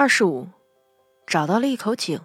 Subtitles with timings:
[0.00, 0.48] 二十五，
[1.26, 2.18] 找到了一口井。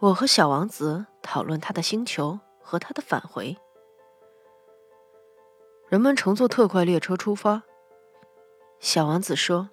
[0.00, 3.56] 我和小王子讨论他的星球和他的返回。
[5.88, 7.62] 人们乘坐特快列车出发。
[8.80, 9.70] 小王子说：“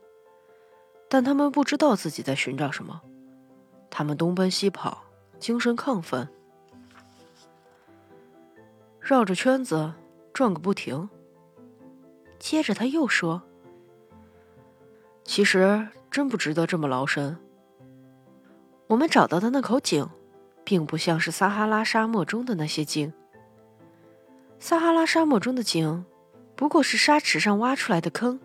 [1.10, 3.02] 但他们不知道自己在寻找什么，
[3.90, 5.04] 他们东奔西跑，
[5.38, 6.30] 精神亢奋，
[9.02, 9.94] 绕着圈子
[10.32, 11.10] 转个不停。”
[12.40, 13.42] 接着他又说
[15.26, 17.38] ：“其实真不值得这么劳神。
[18.88, 20.10] 我们找到的那口井，
[20.64, 23.14] 并不像是撒哈拉沙漠中的那些井。
[24.58, 26.04] 撒哈拉沙漠中的井，
[26.56, 28.40] 不过是沙池上挖出来的坑。”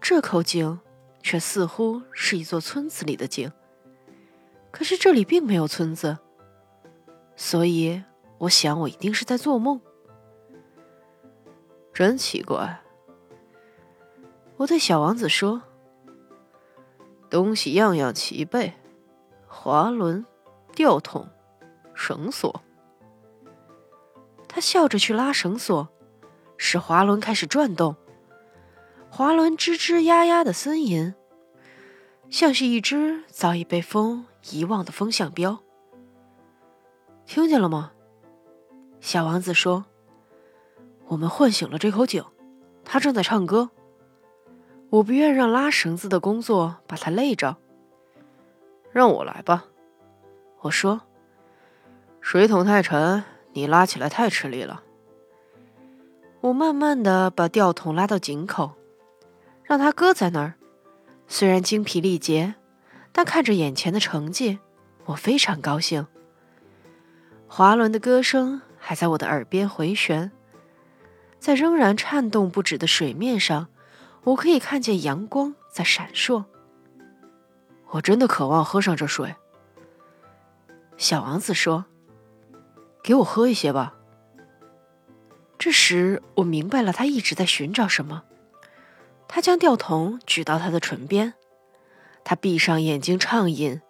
[0.00, 0.78] 这口井，
[1.20, 3.50] 却似乎是一座村子里的井。
[4.70, 6.16] 可是这里并没有村子，
[7.34, 8.00] 所以
[8.38, 9.80] 我想我一定是在做梦。
[11.92, 12.80] 真奇怪，
[14.58, 15.60] 我对小王子说
[17.30, 18.74] ：“东西样样齐备，
[19.46, 20.26] 滑轮、
[20.74, 21.28] 吊桶、
[21.94, 22.62] 绳索。”
[24.46, 25.88] 他笑着去拉绳索，
[26.56, 27.94] 使滑轮开始转动。
[29.08, 31.14] 滑轮吱吱呀呀的呻吟，
[32.28, 35.60] 像是一只早已被风遗忘的风向标。
[37.26, 37.92] 听见了吗？
[39.00, 39.86] 小王子说
[41.06, 42.24] ：“我们唤醒了这口井，
[42.84, 43.70] 它正在唱歌。
[44.90, 47.56] 我不愿让拉绳子的工作把它累着。
[48.92, 49.64] 让我来吧。”
[50.62, 51.00] 我说
[52.20, 54.82] ：“水桶太沉，你拉起来太吃力了。”
[56.42, 58.72] 我慢慢的把吊桶拉到井口。
[59.62, 60.54] 让它搁在那儿，
[61.28, 62.56] 虽然精疲力竭，
[63.12, 64.58] 但看着眼前的成绩，
[65.04, 66.08] 我非常高兴。
[67.46, 70.32] 滑轮的歌声还在我的耳边回旋，
[71.38, 73.68] 在仍然颤动不止的水面上，
[74.24, 76.44] 我可以看见阳光在闪烁。
[77.90, 79.34] 我真的渴望喝上这水。
[80.96, 81.86] 小王子说
[83.02, 83.94] ：“给我喝一些吧。”
[85.58, 88.24] 这时，我明白了，他一直在寻找什么。
[89.26, 91.34] 他将吊桶举到他的唇边，
[92.24, 93.80] 他闭上眼睛畅饮。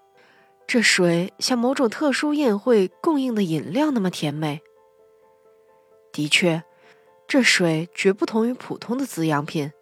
[0.67, 4.63] 这水像某种特殊宴会供应的饮料那么甜美。
[6.13, 6.63] 的确，
[7.27, 9.73] 这水绝不同于普通的滋养品。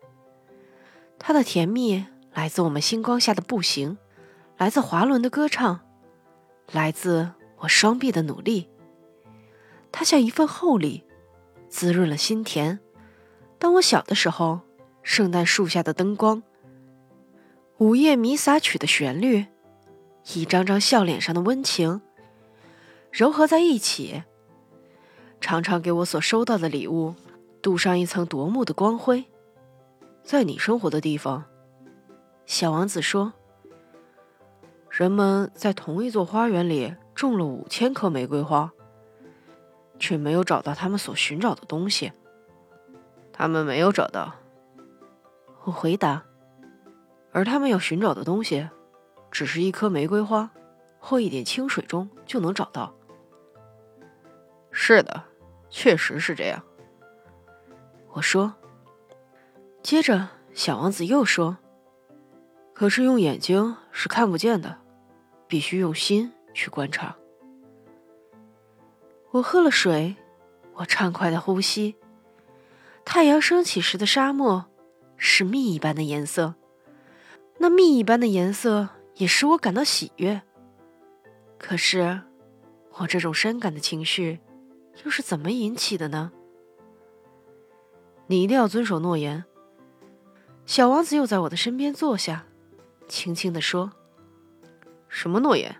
[1.18, 3.98] 它的甜蜜来自我们星光下的步行，
[4.56, 5.80] 来自滑轮的歌唱，
[6.72, 8.68] 来自我双臂的努力。
[9.90, 11.04] 它像一份厚礼，
[11.68, 12.78] 滋润了心田。
[13.58, 14.60] 当我小的时候。
[15.00, 16.42] 圣诞树下的灯光，
[17.78, 19.46] 午夜弥撒曲的旋律，
[20.34, 22.02] 一张张笑脸上的温情，
[23.10, 24.24] 糅合在一起，
[25.40, 27.14] 常常给我所收到的礼物
[27.62, 29.24] 镀上一层夺目的光辉。
[30.28, 31.46] 在你生活的地方，
[32.44, 33.32] 小王子说
[34.90, 38.70] ：“人们在同一座花园里种了五千棵玫瑰花，
[39.98, 42.12] 却没有找到他们所寻找的东西。
[43.32, 44.34] 他们没有找到。”
[45.64, 46.22] 我回答，
[47.32, 48.68] 而他们要寻找的东西，
[49.30, 50.50] 只是一颗玫瑰花
[50.98, 52.94] 或一点清水中就能找到。
[54.70, 55.24] 是的，
[55.70, 56.62] 确实是这样。
[58.12, 58.52] 我说。
[59.88, 61.56] 接着，小王子又说
[62.76, 64.76] ：“可是用眼睛是看不见的，
[65.46, 67.16] 必须用心去观察。”
[69.32, 70.14] 我喝了水，
[70.74, 71.96] 我畅快的呼吸。
[73.02, 74.66] 太阳升起时的沙漠。
[75.16, 76.54] 是蜜一般的颜色，
[77.56, 80.42] 那蜜一般的颜色也使我感到喜悦。
[81.58, 82.20] 可是，
[82.98, 84.38] 我这种深感的情绪
[85.02, 86.30] 又是怎么引起的呢？
[88.26, 89.46] 你一定要遵守诺言。
[90.68, 92.44] 小王子又在我的身边坐下，
[93.08, 93.90] 轻轻地说
[95.08, 95.74] ：“什么诺言？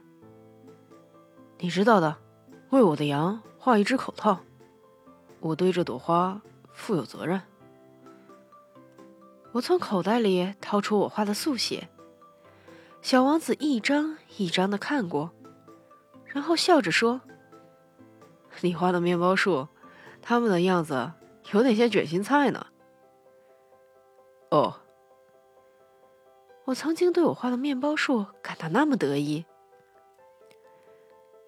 [1.59, 2.17] 你知道的，
[2.71, 4.41] 为我的羊画一只口套。
[5.41, 6.41] 我对这朵花
[6.73, 7.43] 负有责任。”
[9.53, 11.91] 我从口袋里掏出我画的速写，
[13.03, 15.31] 小王子一张一张的看过，
[16.25, 17.21] 然后笑着说
[18.63, 19.69] ：“你画的面包树，
[20.23, 21.13] 它们的样子
[21.53, 22.69] 有点像卷心菜呢。”
[24.51, 24.75] 哦，
[26.65, 29.45] 我曾经对我画的面包树感到那么得意。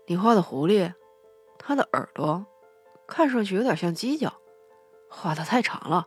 [0.06, 0.92] 你画的狐狸，
[1.58, 2.44] 它的耳朵
[3.06, 4.34] 看上去有点像犄角，
[5.08, 6.06] 画的太长了。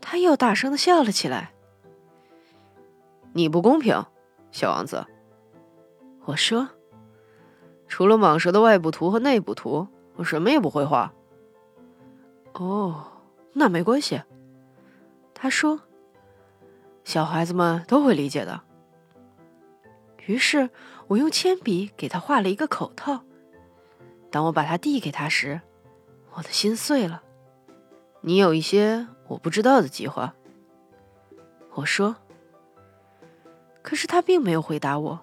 [0.00, 1.54] 他又大声的笑了起来。
[3.32, 4.04] 你不公平，
[4.50, 5.06] 小王子。
[6.24, 6.68] 我说，
[7.86, 9.86] 除了蟒蛇的外部图和内部图，
[10.16, 11.14] 我什么也不会画。
[12.54, 13.12] 哦，
[13.52, 14.20] 那没关系。
[15.42, 15.80] 他说，
[17.02, 18.60] 小孩子们都会理解的。
[20.26, 20.68] 于是
[21.08, 23.24] 我用铅笔给他画了一个口套。
[24.30, 25.62] 当我把它递给他时，
[26.34, 27.22] 我的心碎了。
[28.20, 30.34] 你有一些我不知道的计划，
[31.72, 32.16] 我说。
[33.80, 35.20] 可是他并没有回答我，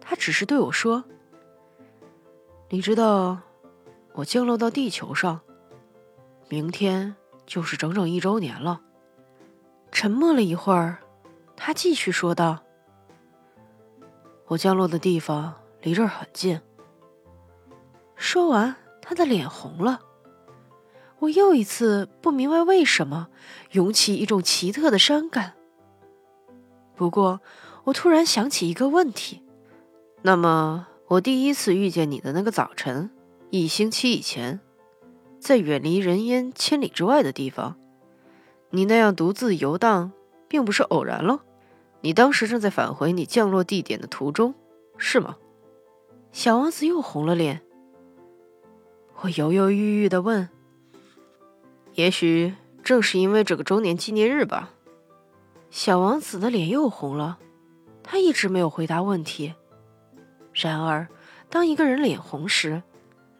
[0.00, 1.02] 他只是对我说
[2.70, 3.40] ：“你知道，
[4.12, 5.40] 我降落到地球上，
[6.48, 8.82] 明天就是整整一周年了。”
[9.98, 10.98] 沉默了一会儿，
[11.56, 12.60] 他继续说道
[14.46, 15.52] ：“我降落的地方
[15.82, 16.60] 离这儿很近。”
[18.14, 19.98] 说完，他的脸红了。
[21.18, 23.26] 我又一次不明白为什么
[23.72, 25.54] 涌起一种奇特的伤感。
[26.94, 27.40] 不过，
[27.82, 29.42] 我突然想起一个问题：
[30.22, 33.10] 那么，我第一次遇见你的那个早晨，
[33.50, 34.60] 一星期以前，
[35.40, 37.74] 在远离人烟千里之外的地方，
[38.70, 40.12] 你那样独自游荡，
[40.46, 41.40] 并不是偶然喽？
[42.00, 44.54] 你当时正在返回你降落地点的途中，
[44.96, 45.36] 是吗？
[46.30, 47.62] 小王子又红了脸。
[49.20, 50.48] 我犹犹豫豫的问。
[51.94, 52.54] 也许
[52.84, 54.70] 正是因为这个周年纪念日吧，
[55.70, 57.38] 小王子的脸又红了。
[58.02, 59.54] 他一直没有回答问题。
[60.52, 61.08] 然而，
[61.50, 62.82] 当一个人脸红时，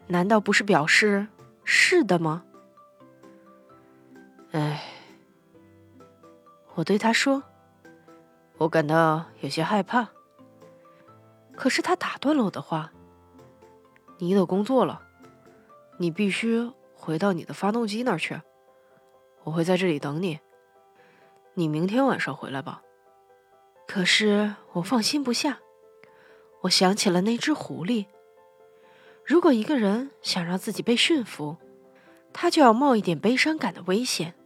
[0.08, 1.28] 难道不是表示
[1.62, 2.42] 是的吗？
[4.50, 4.82] 唉，
[6.78, 7.42] 我对他说
[8.56, 10.10] ：“我感到有些害怕。”
[11.56, 12.92] 可是他打断了我的话
[14.18, 15.02] ：“你得工作了，
[15.98, 18.40] 你必须回到你的发动机那儿去。”
[19.42, 20.38] 我会在这里等你。
[21.54, 22.80] 你明天晚上回来吧。
[23.88, 25.58] 可是我放心不下。
[26.60, 28.06] 我想起了那只狐狸。
[29.24, 31.56] 如果一个人想让自己被驯服，
[32.32, 34.36] 他就要冒一点悲伤感的危险。